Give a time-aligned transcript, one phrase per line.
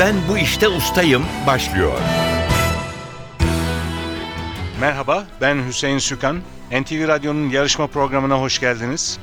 [0.00, 1.98] Ben bu işte ustayım başlıyor.
[4.80, 6.40] Merhaba, ben Hüseyin Sükan.
[6.72, 9.18] NTV Radyo'nun yarışma programına hoş geldiniz.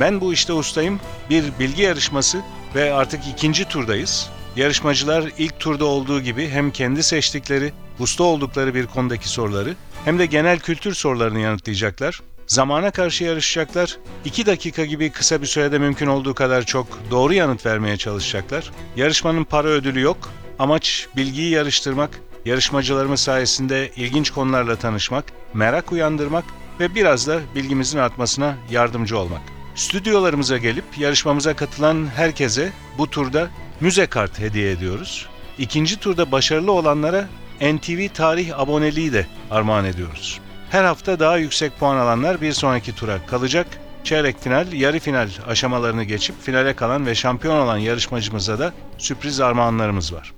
[0.00, 1.00] Ben bu işte ustayım.
[1.30, 2.40] Bir bilgi yarışması
[2.74, 4.30] ve artık ikinci turdayız.
[4.56, 9.74] Yarışmacılar ilk turda olduğu gibi hem kendi seçtikleri, usta oldukları bir konudaki soruları
[10.04, 12.20] hem de genel kültür sorularını yanıtlayacaklar.
[12.46, 13.96] Zamana karşı yarışacaklar.
[14.24, 18.70] 2 dakika gibi kısa bir sürede mümkün olduğu kadar çok doğru yanıt vermeye çalışacaklar.
[18.96, 20.30] Yarışmanın para ödülü yok.
[20.58, 25.24] Amaç bilgiyi yarıştırmak, yarışmacılarımız sayesinde ilginç konularla tanışmak,
[25.54, 26.44] merak uyandırmak
[26.80, 29.42] ve biraz da bilgimizin artmasına yardımcı olmak.
[29.74, 33.48] Stüdyolarımıza gelip yarışmamıza katılan herkese bu turda
[33.80, 35.26] müze kart hediye ediyoruz.
[35.58, 37.28] İkinci turda başarılı olanlara
[37.60, 40.40] NTV tarih aboneliği de armağan ediyoruz.
[40.70, 43.66] Her hafta daha yüksek puan alanlar bir sonraki tura kalacak.
[44.04, 50.12] Çeyrek final, yarı final aşamalarını geçip finale kalan ve şampiyon olan yarışmacımıza da sürpriz armağanlarımız
[50.14, 50.34] var.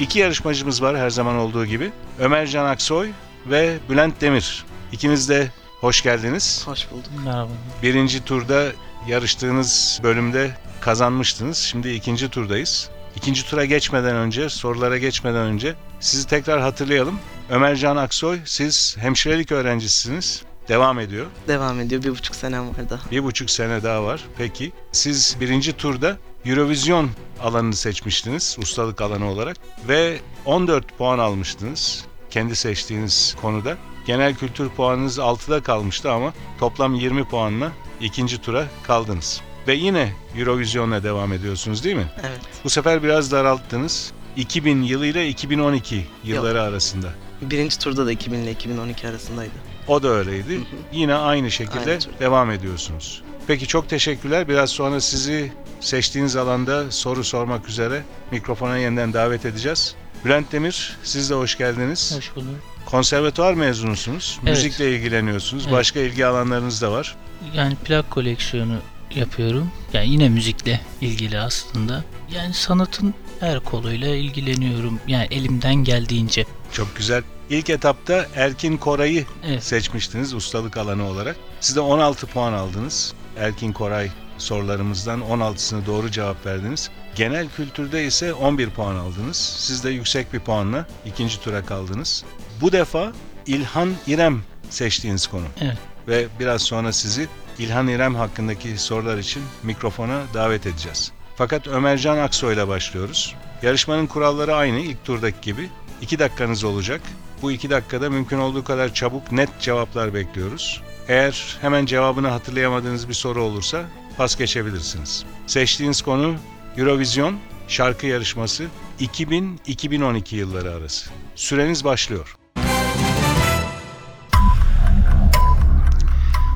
[0.00, 1.92] İki yarışmacımız var her zaman olduğu gibi.
[2.18, 3.10] Ömer Can Aksoy
[3.46, 4.64] ve Bülent Demir.
[4.92, 6.62] İkiniz de hoş geldiniz.
[6.66, 7.10] Hoş bulduk.
[7.24, 7.48] Merhaba.
[7.82, 8.64] Birinci turda
[9.08, 11.58] yarıştığınız bölümde kazanmıştınız.
[11.58, 12.90] Şimdi ikinci turdayız.
[13.16, 17.18] İkinci tura geçmeden önce, sorulara geçmeden önce sizi tekrar hatırlayalım.
[17.50, 20.42] Ömer Can Aksoy, siz hemşirelik öğrencisisiniz.
[20.68, 21.26] Devam ediyor.
[21.48, 22.02] Devam ediyor.
[22.02, 23.10] Bir buçuk senem var daha.
[23.10, 24.24] Bir buçuk sene daha var.
[24.38, 27.10] Peki siz birinci turda Eurovision
[27.42, 29.56] alanını seçmiştiniz ustalık alanı olarak
[29.88, 33.76] ve 14 puan almıştınız kendi seçtiğiniz konuda.
[34.06, 39.40] Genel kültür puanınız 6'da kalmıştı ama toplam 20 puanla ikinci tura kaldınız.
[39.68, 42.06] Ve yine Eurovision'la devam ediyorsunuz değil mi?
[42.20, 42.40] Evet.
[42.64, 44.12] Bu sefer biraz daralttınız.
[44.36, 47.08] 2000 yılı ile 2012 yılları arasında.
[47.42, 49.50] Birinci turda da 2000 ile 2012 arasındaydı.
[49.88, 50.54] O da öyleydi.
[50.56, 50.64] Hı hı.
[50.92, 52.18] Yine aynı şekilde Aynı türde.
[52.20, 53.22] devam ediyorsunuz.
[53.46, 54.48] Peki çok teşekkürler.
[54.48, 59.94] Biraz sonra sizi seçtiğiniz alanda soru sormak üzere mikrofona yeniden davet edeceğiz.
[60.24, 62.14] Bülent Demir, siz de hoş geldiniz.
[62.16, 62.48] Hoş bulduk.
[62.86, 64.38] Konservatuvar mezunusunuz.
[64.42, 64.56] Evet.
[64.56, 65.62] Müzikle ilgileniyorsunuz.
[65.64, 65.72] Evet.
[65.72, 67.16] Başka ilgi alanlarınız da var.
[67.54, 68.78] Yani plak koleksiyonu
[69.14, 69.70] yapıyorum.
[69.92, 72.04] Yani yine müzikle ilgili aslında.
[72.34, 75.00] Yani sanatın her koluyla ilgileniyorum.
[75.06, 76.44] Yani elimden geldiğince.
[76.72, 77.22] Çok güzel.
[77.52, 79.64] İlk etapta Erkin Koray'ı Evet.
[79.64, 81.36] seçmiştiniz ustalık alanı olarak.
[81.60, 83.14] Siz de 16 puan aldınız.
[83.38, 86.90] Erkin Koray sorularımızdan 16'sını doğru cevap verdiniz.
[87.14, 89.36] Genel kültürde ise 11 puan aldınız.
[89.36, 92.24] Siz de yüksek bir puanla ikinci tura kaldınız.
[92.60, 93.12] Bu defa
[93.46, 95.46] İlhan İrem seçtiğiniz konu.
[95.60, 95.76] Evet.
[96.08, 101.12] Ve biraz sonra sizi İlhan İrem hakkındaki sorular için mikrofona davet edeceğiz.
[101.36, 103.34] Fakat Ömercan Aksoy ile başlıyoruz.
[103.62, 105.70] Yarışmanın kuralları aynı ilk turdaki gibi.
[106.02, 107.00] 2 dakikanız olacak.
[107.42, 110.82] Bu 2 dakikada mümkün olduğu kadar çabuk net cevaplar bekliyoruz.
[111.08, 113.84] Eğer hemen cevabını hatırlayamadığınız bir soru olursa
[114.16, 115.24] pas geçebilirsiniz.
[115.46, 116.34] Seçtiğiniz konu
[116.76, 117.36] Eurovision
[117.68, 118.66] şarkı yarışması
[119.00, 121.10] 2000-2012 yılları arası.
[121.34, 122.36] Süreniz başlıyor.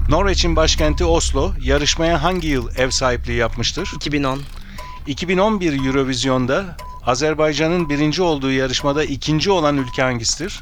[0.08, 3.90] Norveç'in başkenti Oslo yarışmaya hangi yıl ev sahipliği yapmıştır?
[3.96, 4.40] 2010.
[5.06, 6.76] 2011 Eurovision'da
[7.06, 10.60] Azerbaycan'ın birinci olduğu yarışmada ikinci olan ülke hangisidir?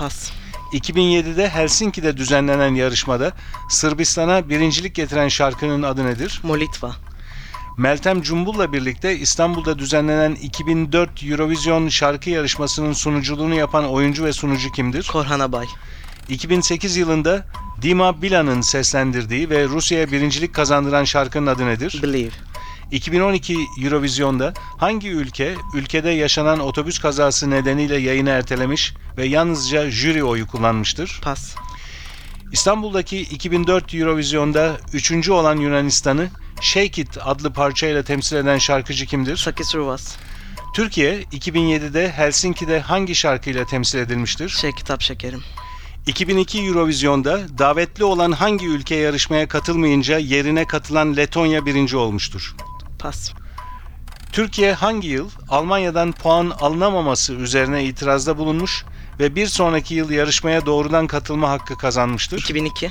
[0.00, 0.30] Pas.
[0.72, 3.32] 2007'de Helsinki'de düzenlenen yarışmada
[3.68, 6.40] Sırbistan'a birincilik getiren şarkının adı nedir?
[6.42, 6.96] Molitva.
[7.78, 15.08] Meltem Cumbul'la birlikte İstanbul'da düzenlenen 2004 Eurovision şarkı yarışmasının sunuculuğunu yapan oyuncu ve sunucu kimdir?
[15.12, 15.66] Korhan Abay.
[16.28, 17.46] 2008 yılında
[17.82, 22.00] Dima Bilan'ın seslendirdiği ve Rusya'ya birincilik kazandıran şarkının adı nedir?
[22.02, 22.30] Believe.
[22.90, 30.46] 2012 Eurovision'da hangi ülke ülkede yaşanan otobüs kazası nedeniyle yayını ertelemiş ve yalnızca jüri oyu
[30.46, 31.20] kullanmıştır?
[31.22, 31.54] Pas.
[32.52, 36.28] İstanbul'daki 2004 Eurovision'da üçüncü olan Yunanistan'ı
[36.60, 39.36] Shake It adlı parçayla temsil eden şarkıcı kimdir?
[39.36, 40.16] Sakis Ruvas.
[40.74, 44.48] Türkiye 2007'de Helsinki'de hangi şarkıyla temsil edilmiştir?
[44.48, 45.42] Şey kitap şekerim.
[46.06, 52.54] 2002 Eurovision'da davetli olan hangi ülke yarışmaya katılmayınca yerine katılan Letonya birinci olmuştur?
[53.00, 53.32] Pas.
[54.32, 58.84] Türkiye hangi yıl Almanya'dan puan alınamaması üzerine itirazda bulunmuş
[59.20, 62.38] ve bir sonraki yıl yarışmaya doğrudan katılma hakkı kazanmıştır?
[62.38, 62.90] 2002.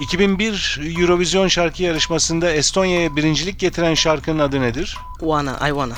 [0.00, 4.98] 2001 Eurovision şarkı yarışmasında Estonya'ya birincilik getiren şarkının adı nedir?
[5.18, 5.68] Wanna.
[5.68, 5.96] I wanna.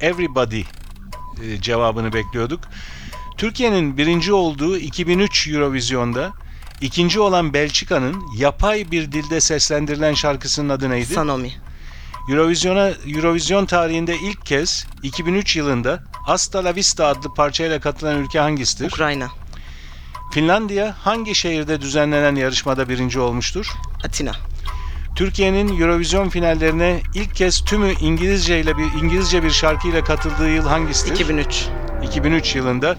[0.00, 0.62] Everybody
[1.42, 2.60] e, cevabını bekliyorduk.
[3.36, 6.32] Türkiye'nin birinci olduğu 2003 Eurovision'da
[6.82, 11.14] ikinci olan Belçika'nın yapay bir dilde seslendirilen şarkısının adı neydi?
[11.14, 11.52] Sanomi.
[12.30, 18.86] Eurovision'a Eurovision tarihinde ilk kez 2003 yılında Hasta la Vista adlı parçayla katılan ülke hangisidir?
[18.92, 19.28] Ukrayna.
[20.32, 23.66] Finlandiya hangi şehirde düzenlenen yarışmada birinci olmuştur?
[24.04, 24.32] Atina.
[25.16, 31.12] Türkiye'nin Eurovision finallerine ilk kez tümü İngilizce ile bir İngilizce bir şarkıyla katıldığı yıl hangisidir?
[31.12, 31.66] 2003.
[32.02, 32.98] 2003 yılında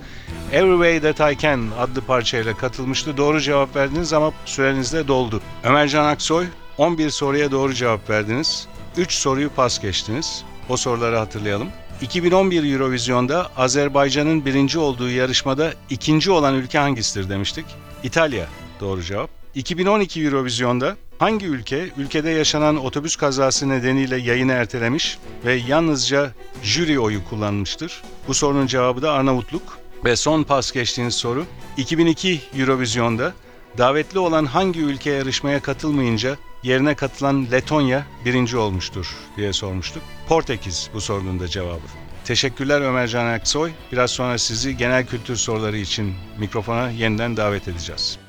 [0.53, 3.17] Every Way That I Can adlı parçayla katılmıştı.
[3.17, 5.41] Doğru cevap verdiniz ama süreniz de doldu.
[5.63, 6.45] Ömercan Aksoy
[6.77, 8.67] 11 soruya doğru cevap verdiniz.
[8.97, 10.43] 3 soruyu pas geçtiniz.
[10.69, 11.67] O soruları hatırlayalım.
[12.01, 17.65] 2011 Eurovision'da Azerbaycan'ın birinci olduğu yarışmada ikinci olan ülke hangisidir demiştik?
[18.03, 18.45] İtalya
[18.79, 19.29] doğru cevap.
[19.55, 26.31] 2012 Eurovision'da hangi ülke ülkede yaşanan otobüs kazası nedeniyle yayını ertelemiş ve yalnızca
[26.63, 28.01] jüri oyu kullanmıştır?
[28.27, 29.82] Bu sorunun cevabı da Arnavutluk.
[30.05, 31.45] Ve son pas geçtiğiniz soru
[31.77, 33.33] 2002 Eurovision'da
[33.77, 40.03] davetli olan hangi ülke yarışmaya katılmayınca yerine katılan Letonya birinci olmuştur diye sormuştuk.
[40.27, 41.87] Portekiz bu sorunun da cevabı.
[42.25, 43.71] Teşekkürler Ömercan Aksoy.
[43.91, 48.19] Biraz sonra sizi genel kültür soruları için mikrofona yeniden davet edeceğiz.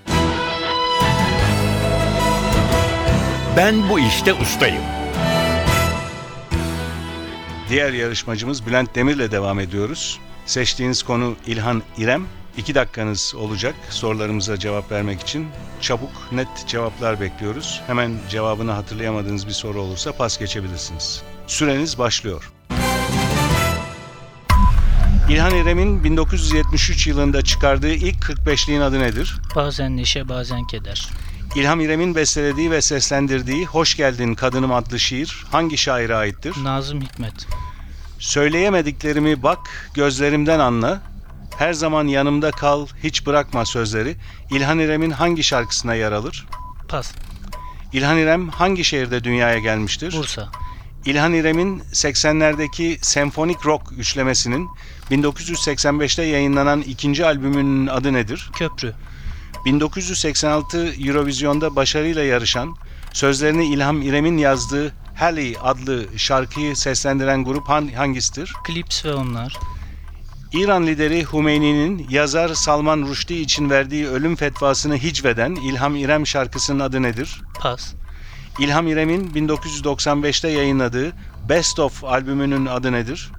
[3.57, 4.83] Ben bu işte ustayım.
[7.69, 10.21] Diğer yarışmacımız Bülent Demir'le devam ediyoruz.
[10.47, 12.27] Seçtiğiniz konu İlhan İrem.
[12.57, 15.47] İki dakikanız olacak sorularımıza cevap vermek için.
[15.81, 17.83] Çabuk, net cevaplar bekliyoruz.
[17.87, 21.23] Hemen cevabını hatırlayamadığınız bir soru olursa pas geçebilirsiniz.
[21.47, 22.53] Süreniz başlıyor.
[25.31, 29.37] İlhan İrem'in 1973 yılında çıkardığı ilk 45'liğin adı nedir?
[29.57, 31.09] Bazen neşe bazen keder.
[31.57, 36.55] İlham İrem'in bestelediği ve seslendirdiği Hoş Geldin Kadınım adlı şiir hangi şaire aittir?
[36.63, 37.47] Nazım Hikmet.
[38.25, 39.59] Söyleyemediklerimi bak,
[39.95, 41.03] gözlerimden anla.
[41.59, 44.17] Her zaman yanımda kal, hiç bırakma sözleri.
[44.51, 46.47] İlhan İrem'in hangi şarkısına yer alır?
[46.89, 47.13] Pas.
[47.93, 50.15] İlhan İrem hangi şehirde dünyaya gelmiştir?
[50.17, 50.49] Bursa.
[51.05, 54.69] İlhan İrem'in 80'lerdeki senfonik rock üçlemesinin
[55.11, 58.51] 1985'te yayınlanan ikinci albümünün adı nedir?
[58.55, 58.95] Köprü.
[59.65, 62.77] 1986 Eurovision'da başarıyla yarışan,
[63.13, 68.53] sözlerini İlham İrem'in yazdığı Halley adlı şarkıyı seslendiren grup han- hangisidir?
[68.65, 69.57] Klips ve onlar.
[70.53, 77.03] İran lideri Hümeyni'nin yazar Salman Rushdie için verdiği ölüm fetvasını hicveden İlham İrem şarkısının adı
[77.03, 77.43] nedir?
[77.61, 77.95] Pas.
[78.59, 81.13] İlham İrem'in 1995'te yayınladığı
[81.49, 83.31] Best of albümünün adı nedir?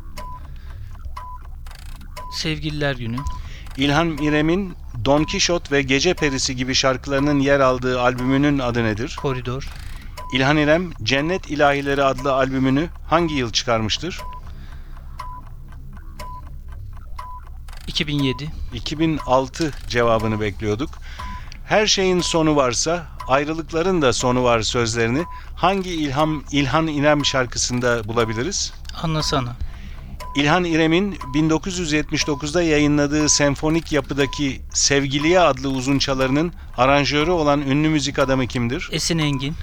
[2.34, 3.18] Sevgililer günü.
[3.78, 4.74] İlham İrem'in
[5.06, 9.18] Don Quixote ve Gece Perisi gibi şarkılarının yer aldığı albümünün adı nedir?
[9.22, 9.70] Koridor.
[10.34, 14.22] İlhan İrem Cennet İlahileri adlı albümünü hangi yıl çıkarmıştır?
[17.88, 18.52] 2007.
[18.74, 20.90] 2006 cevabını bekliyorduk.
[21.66, 25.24] Her şeyin sonu varsa ayrılıkların da sonu var sözlerini
[25.56, 28.74] hangi İlham İlhan İrem şarkısında bulabiliriz?
[29.04, 29.56] Anlasana.
[30.36, 38.90] İlhan İrem'in 1979'da yayınladığı senfonik yapıdaki Sevgiliye adlı uzunçalarının aranjörü olan ünlü müzik adamı kimdir?
[38.92, 39.56] Esin Engin.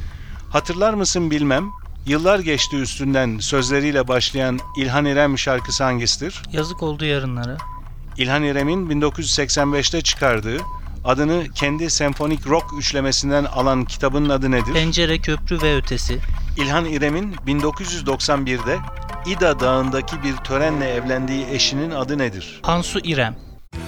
[0.52, 1.70] Hatırlar mısın bilmem.
[2.06, 6.43] Yıllar geçti üstünden sözleriyle başlayan İlhan İrem şarkısı hangisidir?
[6.52, 7.56] Yazık oldu yarınlara.
[8.16, 10.58] İlhan İrem'in 1985'te çıkardığı
[11.04, 14.72] adını kendi senfonik rock üçlemesinden alan kitabının adı nedir?
[14.72, 16.19] Pencere, köprü ve ötesi.
[16.56, 18.78] İlhan İrem'in 1991'de
[19.26, 22.60] İda Dağı'ndaki bir törenle evlendiği eşinin adı nedir?
[22.62, 23.37] Hansu İrem.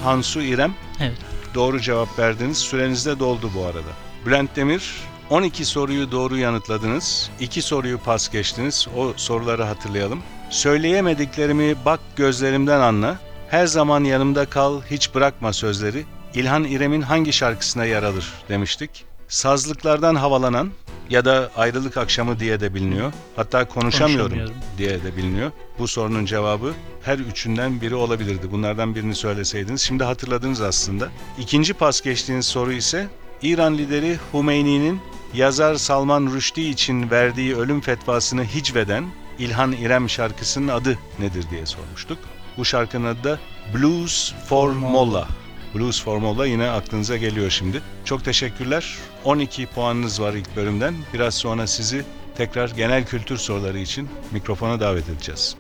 [0.05, 0.75] Hansu İrem.
[1.01, 1.19] Evet.
[1.55, 2.59] Doğru cevap verdiniz.
[2.59, 3.91] Süreniz de doldu bu arada.
[4.27, 4.93] Bülent Demir
[5.31, 7.31] 12 soruyu doğru yanıtladınız.
[7.41, 8.89] 2 soruyu pas geçtiniz.
[8.97, 10.23] O soruları hatırlayalım.
[10.51, 13.19] Söyleyemediklerimi bak gözlerimden anla.
[13.51, 16.05] Her zaman yanımda kal, hiç bırakma sözleri.
[16.35, 19.05] İlhan İrem'in hangi şarkısına yer alır demiştik.
[19.29, 20.71] Sazlıklardan havalanan
[21.11, 23.13] ya da ayrılık akşamı diye de biliniyor.
[23.37, 24.57] Hatta konuşamıyorum, Konuşamıyorum.
[24.79, 25.51] diye de biliniyor.
[25.79, 28.51] Bu sorunun cevabı her üçünden biri olabilirdi.
[28.53, 29.81] Bunlardan birini söyleseydiniz.
[29.83, 31.09] Şimdi hatırladınız aslında.
[31.39, 33.09] İkinci pas geçtiğiniz soru ise
[33.45, 35.01] İran lideri Hümeyni'nin
[35.35, 39.05] yazar Salman Rushdie için verdiği ölüm fetvasını hicveden
[39.39, 42.19] İlhan İrem şarkısının adı nedir diye sormuştuk.
[42.57, 43.39] Bu şarkının adı da
[43.75, 45.29] Blues for Molla.
[45.75, 47.83] Blues for Molla yine aklınıza geliyor şimdi.
[48.05, 48.99] Çok teşekkürler.
[49.25, 50.95] 12 puanınız var ilk bölümden.
[51.15, 52.05] Biraz sonra sizi
[52.37, 55.57] tekrar genel kültür soruları için mikrofona davet edeceğiz.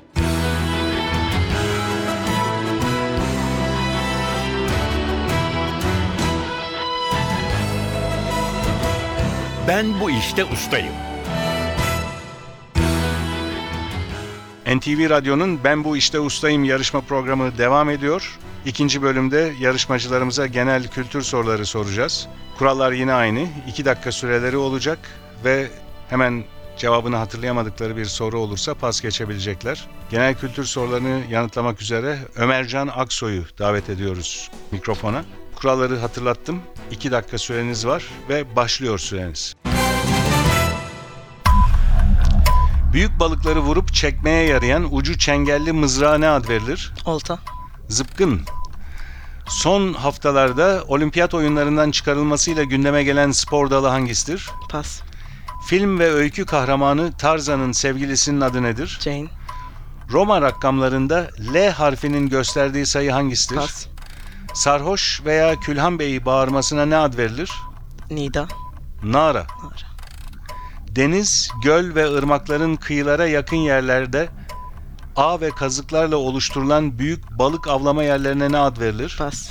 [9.69, 10.95] Ben bu işte ustayım.
[14.77, 18.39] NTV Radyo'nun Ben Bu İşte Ustayım yarışma programı devam ediyor.
[18.67, 22.29] İkinci bölümde yarışmacılarımıza genel kültür soruları soracağız.
[22.59, 23.47] Kurallar yine aynı.
[23.69, 24.99] 2 dakika süreleri olacak
[25.45, 25.69] ve
[26.11, 26.45] hemen
[26.77, 29.89] cevabını hatırlayamadıkları bir soru olursa pas geçebilecekler.
[30.11, 35.25] Genel kültür sorularını yanıtlamak üzere Ömercan Aksoy'u davet ediyoruz mikrofona.
[35.65, 36.63] Kuralları hatırlattım.
[36.91, 39.55] 2 dakika süreniz var ve başlıyor süreniz.
[42.93, 46.93] Büyük balıkları vurup çekmeye yarayan ucu çengelli mızrağa ne ad verilir?
[47.07, 47.39] Olta.
[47.89, 48.41] Zıpkın.
[49.49, 54.51] Son haftalarda olimpiyat oyunlarından çıkarılmasıyla gündeme gelen spor dalı hangisidir?
[54.71, 55.01] Pas.
[55.67, 58.99] Film ve öykü kahramanı Tarzan'ın sevgilisinin adı nedir?
[59.03, 59.29] Jane.
[60.13, 63.57] Roma rakamlarında L harfinin gösterdiği sayı hangisidir?
[63.57, 63.87] Pas.
[64.55, 67.53] Sarhoş veya Külhan Bey'i bağırmasına ne ad verilir?
[68.11, 68.49] Nida.
[69.03, 69.47] Nara.
[69.63, 69.95] Nara.
[70.89, 74.29] Deniz, göl ve ırmakların kıyılara yakın yerlerde
[75.17, 79.17] ağ ve kazıklarla oluşturulan büyük balık avlama yerlerine ne ad verilir?
[79.19, 79.49] Pas.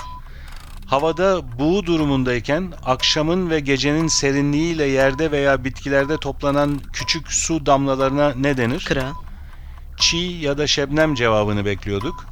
[0.86, 8.57] Havada buğu durumundayken akşamın ve gecenin serinliğiyle yerde veya bitkilerde toplanan küçük su damlalarına ne
[8.57, 8.86] denir?
[8.88, 9.12] Kıra.
[9.98, 12.25] Çiğ ya da şebnem cevabını bekliyorduk.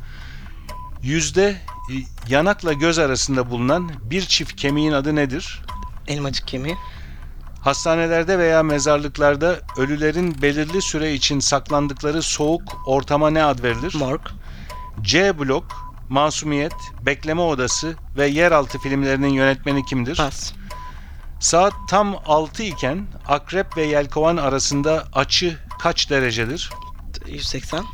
[1.04, 1.94] Yüzde e,
[2.30, 5.62] yanakla göz arasında bulunan bir çift kemiğin adı nedir?
[6.08, 6.76] Elmacık kemiği.
[7.62, 13.96] Hastanelerde veya mezarlıklarda ölülerin belirli süre için saklandıkları soğuk ortama ne ad verilir?
[13.96, 14.22] Morg.
[15.02, 15.66] C blok,
[16.10, 20.16] Masumiyet, Bekleme Odası ve Yeraltı filmlerinin yönetmeni kimdir?
[20.18, 20.54] Pas.
[21.40, 26.70] Saat tam 6 iken Akrep ve Yelkovan arasında açı kaç derecedir?
[27.28, 27.86] 180.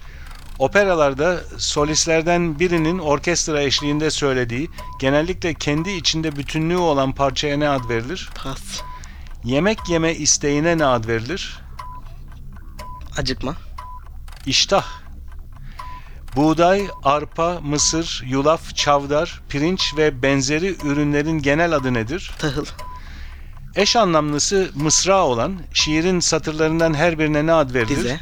[0.59, 8.29] Operalarda solistlerden birinin orkestra eşliğinde söylediği, genellikle kendi içinde bütünlüğü olan parçaya ne ad verilir?
[8.43, 8.81] Pas.
[9.43, 11.59] Yemek yeme isteğine ne ad verilir?
[13.17, 13.55] Acıkma.
[14.45, 14.85] İştah.
[16.35, 22.31] Buğday, arpa, mısır, yulaf, çavdar, pirinç ve benzeri ürünlerin genel adı nedir?
[22.39, 22.65] Tahıl.
[23.75, 27.95] Eş anlamlısı mısra olan şiirin satırlarından her birine ne ad verilir?
[27.95, 28.19] Dize.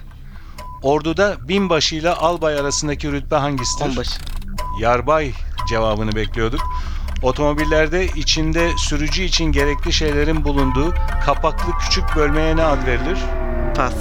[0.82, 3.86] Orduda binbaşı ile albay arasındaki rütbe hangisidir?
[3.86, 4.20] Onbaşı.
[4.79, 5.32] Yarbay
[5.70, 6.62] cevabını bekliyorduk.
[7.22, 10.94] Otomobillerde içinde sürücü için gerekli şeylerin bulunduğu
[11.25, 13.17] kapaklı küçük bölmeye ne ad verilir?
[13.75, 13.94] Pas.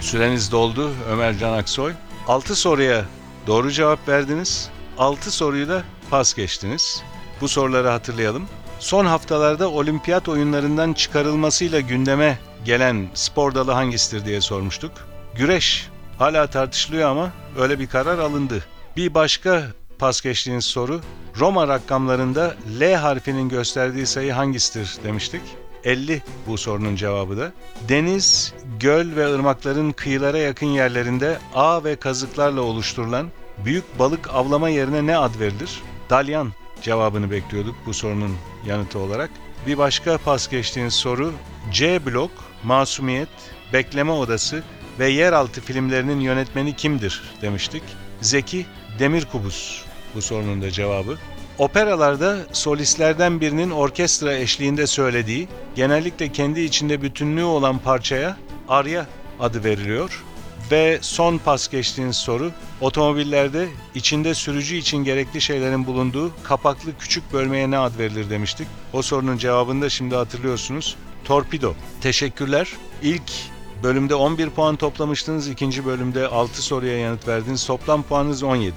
[0.00, 1.92] Süreniz doldu Ömer Can Aksoy.
[2.28, 3.04] 6 soruya
[3.46, 4.70] doğru cevap verdiniz.
[4.98, 7.02] 6 soruyu da pas geçtiniz.
[7.40, 8.48] Bu soruları hatırlayalım.
[8.78, 14.92] Son haftalarda olimpiyat oyunlarından çıkarılmasıyla gündeme gelen spor dalı hangisidir diye sormuştuk.
[15.38, 18.64] Güreş hala tartışılıyor ama öyle bir karar alındı.
[18.96, 19.62] Bir başka
[19.98, 21.00] pas geçtiğiniz soru
[21.38, 25.40] Roma rakamlarında L harfinin gösterdiği sayı hangisidir demiştik.
[25.84, 27.52] 50 bu sorunun cevabı da.
[27.88, 33.28] Deniz, göl ve ırmakların kıyılara yakın yerlerinde ağ ve kazıklarla oluşturulan
[33.64, 35.82] büyük balık avlama yerine ne ad verilir?
[36.10, 36.52] Dalyan
[36.82, 39.30] cevabını bekliyorduk bu sorunun yanıtı olarak.
[39.66, 41.32] Bir başka pas geçtiğiniz soru
[41.72, 42.30] C blok,
[42.64, 43.28] Masumiyet,
[43.72, 44.62] Bekleme Odası
[44.98, 47.82] ve Yeraltı filmlerinin yönetmeni kimdir demiştik.
[48.20, 48.66] Zeki
[48.98, 51.18] Demirkubuz bu sorunun da cevabı.
[51.58, 58.36] Operalarda solistlerden birinin orkestra eşliğinde söylediği, genellikle kendi içinde bütünlüğü olan parçaya
[58.68, 59.06] arya
[59.40, 60.24] adı veriliyor.
[60.70, 67.70] Ve son pas geçtiğiniz soru, otomobillerde içinde sürücü için gerekli şeylerin bulunduğu kapaklı küçük bölmeye
[67.70, 68.66] ne ad verilir demiştik.
[68.92, 70.96] O sorunun cevabını da şimdi hatırlıyorsunuz.
[71.24, 71.74] Torpido.
[72.00, 72.68] Teşekkürler.
[73.02, 73.32] İlk
[73.82, 75.48] bölümde 11 puan toplamıştınız.
[75.48, 77.66] ikinci bölümde 6 soruya yanıt verdiniz.
[77.66, 78.74] Toplam puanınız 17.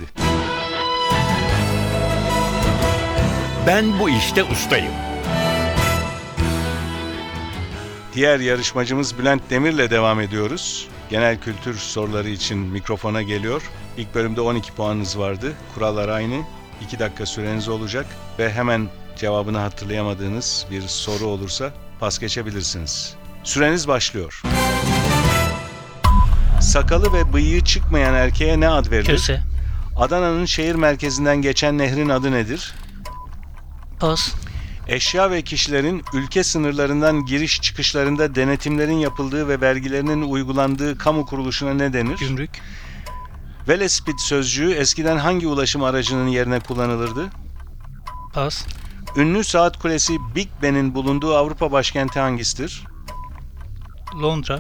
[3.68, 4.94] Ben bu işte ustayım.
[8.14, 10.88] Diğer yarışmacımız Bülent Demir'le devam ediyoruz.
[11.10, 13.62] Genel kültür soruları için mikrofona geliyor.
[13.98, 15.54] İlk bölümde 12 puanınız vardı.
[15.76, 16.42] Kurallar aynı.
[16.82, 18.06] 2 dakika süreniz olacak
[18.40, 23.16] ve hemen cevabını hatırlayamadığınız bir soru olursa pas geçebilirsiniz.
[23.44, 24.42] Süreniz başlıyor.
[26.62, 29.06] Sakalı ve bıyığı çıkmayan erkeğe ne ad verilir?
[29.12, 29.42] Köse.
[29.98, 32.74] Adana'nın şehir merkezinden geçen nehrin adı nedir?
[34.00, 34.34] Pas.
[34.88, 41.94] Eşya ve kişilerin ülke sınırlarından giriş çıkışlarında denetimlerin yapıldığı ve vergilerinin uygulandığı kamu kuruluşuna ne
[41.94, 42.18] denir?
[42.18, 42.50] Gümrük.
[43.68, 47.30] Velespit sözcüğü eskiden hangi ulaşım aracının yerine kullanılırdı?
[48.34, 48.66] Pas.
[49.16, 52.84] Ünlü saat kulesi Big Ben'in bulunduğu Avrupa başkenti hangisidir?
[54.22, 54.60] Londra.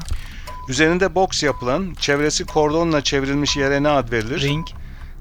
[0.72, 4.42] Üzerinde boks yapılan, çevresi kordonla çevrilmiş yere ne ad verilir?
[4.42, 4.68] Ring.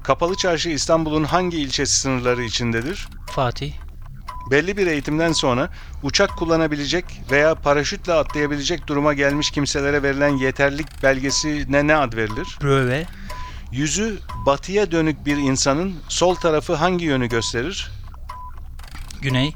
[0.03, 3.07] Kapalı Çarşı İstanbul'un hangi ilçesi sınırları içindedir?
[3.31, 3.73] Fatih.
[4.51, 5.69] Belli bir eğitimden sonra
[6.03, 12.57] uçak kullanabilecek veya paraşütle atlayabilecek duruma gelmiş kimselere verilen yeterlik belgesine ne ad verilir?
[12.61, 13.05] Bröve.
[13.71, 17.91] Yüzü batıya dönük bir insanın sol tarafı hangi yönü gösterir?
[19.21, 19.55] Güney.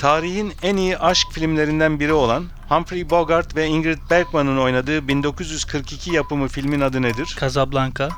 [0.00, 6.48] Tarihin en iyi aşk filmlerinden biri olan Humphrey Bogart ve Ingrid Bergman'ın oynadığı 1942 yapımı
[6.48, 7.36] filmin adı nedir?
[7.40, 8.08] Casablanca.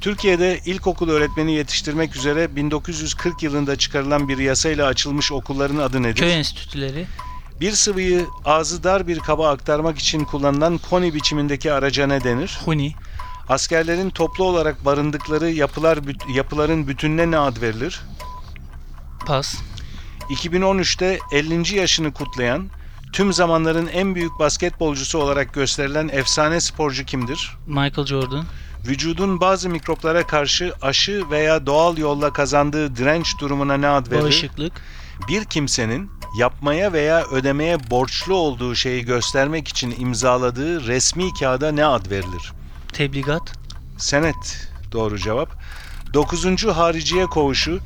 [0.00, 6.20] Türkiye'de ilkokul öğretmeni yetiştirmek üzere 1940 yılında çıkarılan bir yasayla açılmış okulların adı nedir?
[6.20, 7.06] Köy enstitüleri.
[7.60, 12.58] Bir sıvıyı ağzı dar bir kaba aktarmak için kullanılan koni biçimindeki araca ne denir?
[12.64, 12.94] Huni,
[13.48, 15.98] Askerlerin toplu olarak barındıkları yapılar
[16.34, 18.00] yapıların bütününe ne ad verilir?
[19.28, 19.54] pas,
[20.30, 21.76] 2013'te 50.
[21.76, 22.70] yaşını kutlayan,
[23.12, 27.56] tüm zamanların en büyük basketbolcusu olarak gösterilen efsane sporcu kimdir?
[27.66, 28.44] Michael Jordan,
[28.86, 34.22] Vücudun bazı mikroplara karşı aşı veya doğal yolla kazandığı direnç durumuna ne ad verilir?
[34.24, 34.72] bağışıklık,
[35.28, 42.10] Bir kimsenin yapmaya veya ödemeye borçlu olduğu şeyi göstermek için imzaladığı resmi kağıda ne ad
[42.10, 42.52] verilir?
[42.92, 43.52] tebligat,
[43.98, 45.57] Senet doğru cevap.
[46.14, 46.66] 9.
[46.66, 47.80] Hariciye Koğuşu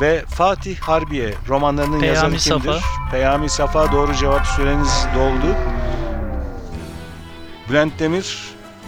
[0.00, 2.80] ve Fatih Harbiye romanlarının Peyami yazarı kimdir?
[2.80, 3.10] Safa.
[3.10, 5.56] Peyami Safa doğru cevap süreniz doldu.
[7.68, 8.38] Bülent Demir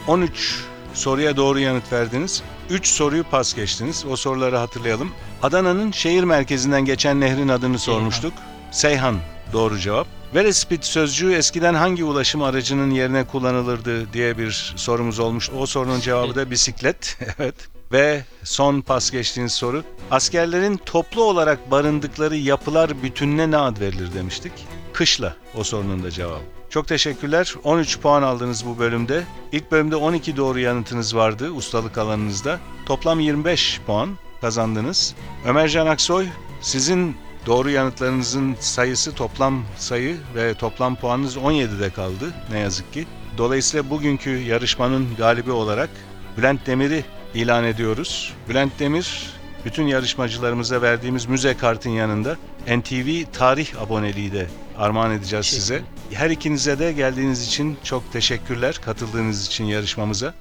[0.07, 2.43] 13 soruya doğru yanıt verdiniz.
[2.71, 4.05] 3 soruyu pas geçtiniz.
[4.11, 5.13] O soruları hatırlayalım.
[5.43, 8.33] Adana'nın şehir merkezinden geçen nehrin adını sormuştuk.
[8.71, 9.17] Seyhan
[9.53, 10.07] doğru cevap.
[10.35, 15.51] Velespit sözcüğü eskiden hangi ulaşım aracının yerine kullanılırdı diye bir sorumuz olmuş.
[15.59, 17.19] O sorunun cevabı da bisiklet.
[17.39, 17.55] evet.
[17.93, 19.85] Ve son pas geçtiğiniz soru.
[20.11, 24.53] Askerlerin toplu olarak barındıkları yapılar bütününe ne ad verilir demiştik.
[24.93, 26.43] Kışla o sorunun da cevabı.
[26.71, 27.55] Çok teşekkürler.
[27.65, 29.25] 13 puan aldınız bu bölümde.
[29.53, 32.59] İlk bölümde 12 doğru yanıtınız vardı ustalık alanınızda.
[32.87, 35.15] Toplam 25 puan kazandınız.
[35.47, 36.27] Ömercan Aksoy
[36.61, 37.17] sizin
[37.47, 43.07] doğru yanıtlarınızın sayısı toplam sayı ve toplam puanınız 17'de kaldı ne yazık ki.
[43.39, 45.91] Dolayısıyla bugünkü yarışmanın galibi olarak
[46.37, 48.33] Bülent Demir'i ilan ediyoruz.
[48.49, 49.33] Bülent Demir
[49.65, 52.37] bütün yarışmacılarımıza verdiğimiz müze kartın yanında
[52.77, 54.47] NTV tarih aboneliği de
[54.79, 55.83] armağan edeceğiz size.
[56.13, 60.35] Her ikinize de geldiğiniz için çok teşekkürler katıldığınız için yarışmamıza.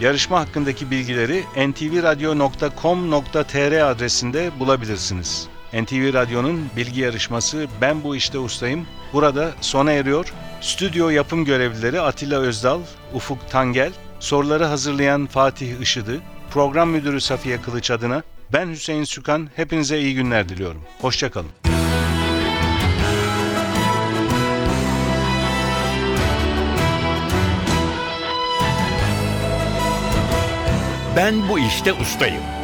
[0.00, 5.48] Yarışma hakkındaki bilgileri ntvradio.com.tr adresinde bulabilirsiniz.
[5.72, 10.32] NTV Radyo'nun bilgi yarışması Ben Bu İşte Ustayım burada sona eriyor.
[10.60, 12.80] Stüdyo yapım görevlileri Atilla Özdal,
[13.14, 20.00] Ufuk Tangel, soruları hazırlayan Fatih Işıdı, program müdürü Safiye Kılıç adına ben Hüseyin Sükan hepinize
[20.00, 20.82] iyi günler diliyorum.
[21.00, 21.50] Hoşçakalın.
[31.16, 32.61] Ben bu işte ustayım.